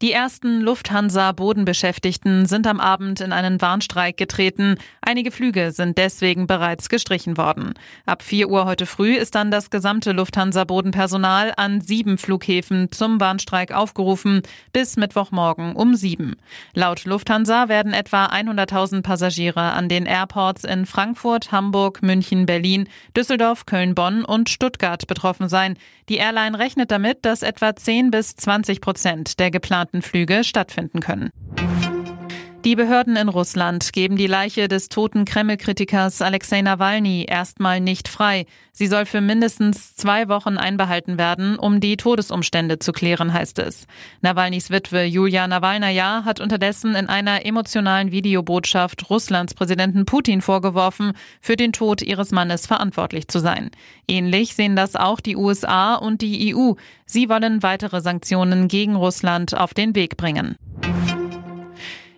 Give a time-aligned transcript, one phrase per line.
[0.00, 4.76] Die ersten Lufthansa-Bodenbeschäftigten sind am Abend in einen Warnstreik getreten.
[5.00, 7.74] Einige Flüge sind deswegen bereits gestrichen worden.
[8.06, 13.72] Ab 4 Uhr heute früh ist dann das gesamte Lufthansa-Bodenpersonal an sieben Flughäfen zum Warnstreik
[13.72, 14.42] aufgerufen,
[14.72, 16.36] bis Mittwochmorgen um sieben.
[16.74, 23.66] Laut Lufthansa werden etwa 100.000 Passagiere an den Airports in Frankfurt, Hamburg, München, Berlin, Düsseldorf,
[23.66, 25.76] Köln, Bonn und Stuttgart betroffen sein.
[26.08, 29.87] Die Airline rechnet damit, dass etwa 10 bis 20 Prozent der geplanten
[30.44, 31.30] stattfinden können.
[32.64, 38.46] Die Behörden in Russland geben die Leiche des toten Kreml-Kritikers Alexei Nawalny erstmal nicht frei.
[38.72, 43.86] Sie soll für mindestens zwei Wochen einbehalten werden, um die Todesumstände zu klären, heißt es.
[44.22, 51.54] Nawalnys Witwe Julia Nawalnaja hat unterdessen in einer emotionalen Videobotschaft Russlands Präsidenten Putin vorgeworfen, für
[51.54, 53.70] den Tod ihres Mannes verantwortlich zu sein.
[54.08, 56.72] Ähnlich sehen das auch die USA und die EU.
[57.06, 60.56] Sie wollen weitere Sanktionen gegen Russland auf den Weg bringen.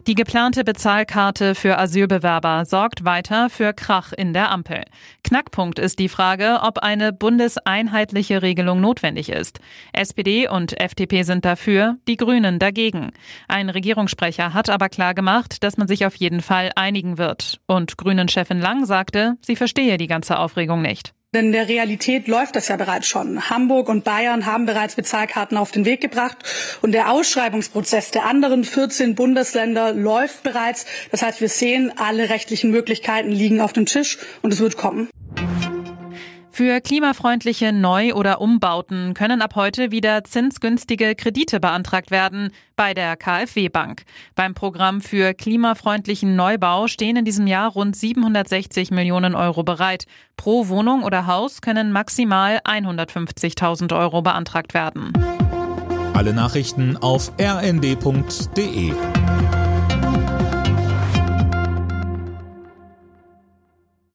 [0.06, 4.84] Die geplante Bezahlkarte für Asylbewerber sorgt weiter für Krach in der Ampel.
[5.24, 9.60] Knackpunkt ist die Frage, ob eine bundeseinheitliche Regelung notwendig ist.
[9.92, 13.12] SPD und FDP sind dafür, die Grünen dagegen.
[13.46, 17.60] Ein Regierungssprecher hat aber klar gemacht, dass man sich auf jeden Fall einigen wird.
[17.66, 21.12] Und Grünen-Chefin Lang sagte, sie verstehe die ganze Aufregung nicht.
[21.32, 23.48] Denn in der Realität läuft das ja bereits schon.
[23.50, 26.36] Hamburg und Bayern haben bereits Bezahlkarten auf den Weg gebracht
[26.82, 30.86] und der Ausschreibungsprozess der anderen 14 Bundesländer läuft bereits.
[31.12, 35.08] Das heißt, wir sehen, alle rechtlichen Möglichkeiten liegen auf dem Tisch und es wird kommen.
[36.60, 43.16] Für klimafreundliche Neu- oder Umbauten können ab heute wieder zinsgünstige Kredite beantragt werden bei der
[43.16, 44.02] KfW Bank.
[44.34, 50.04] Beim Programm für klimafreundlichen Neubau stehen in diesem Jahr rund 760 Millionen Euro bereit.
[50.36, 55.14] Pro Wohnung oder Haus können maximal 150.000 Euro beantragt werden.
[56.12, 58.92] Alle Nachrichten auf rnd.de